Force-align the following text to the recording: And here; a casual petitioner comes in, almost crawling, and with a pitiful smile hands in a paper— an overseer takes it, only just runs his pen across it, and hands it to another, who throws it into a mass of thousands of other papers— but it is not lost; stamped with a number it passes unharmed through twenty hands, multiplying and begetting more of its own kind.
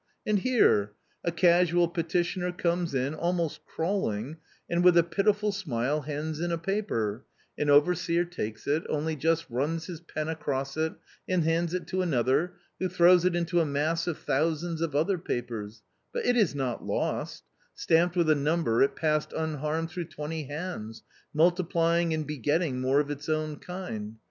And 0.25 0.39
here; 0.39 0.93
a 1.23 1.31
casual 1.31 1.87
petitioner 1.87 2.51
comes 2.51 2.95
in, 2.95 3.13
almost 3.13 3.63
crawling, 3.67 4.37
and 4.67 4.83
with 4.83 4.97
a 4.97 5.03
pitiful 5.03 5.51
smile 5.51 6.01
hands 6.01 6.39
in 6.39 6.51
a 6.51 6.57
paper— 6.57 7.23
an 7.59 7.69
overseer 7.69 8.25
takes 8.25 8.65
it, 8.65 8.83
only 8.89 9.15
just 9.15 9.47
runs 9.47 9.85
his 9.85 9.99
pen 10.01 10.27
across 10.27 10.75
it, 10.75 10.93
and 11.29 11.43
hands 11.43 11.75
it 11.75 11.85
to 11.89 12.01
another, 12.01 12.53
who 12.79 12.89
throws 12.89 13.25
it 13.25 13.35
into 13.35 13.59
a 13.61 13.65
mass 13.67 14.07
of 14.07 14.17
thousands 14.17 14.81
of 14.81 14.95
other 14.95 15.19
papers— 15.19 15.83
but 16.13 16.25
it 16.25 16.35
is 16.35 16.55
not 16.55 16.83
lost; 16.83 17.43
stamped 17.75 18.15
with 18.15 18.27
a 18.31 18.33
number 18.33 18.81
it 18.81 18.95
passes 18.95 19.33
unharmed 19.37 19.91
through 19.91 20.05
twenty 20.05 20.45
hands, 20.45 21.03
multiplying 21.31 22.11
and 22.11 22.25
begetting 22.25 22.81
more 22.81 22.99
of 22.99 23.11
its 23.11 23.29
own 23.29 23.55
kind. 23.57 24.15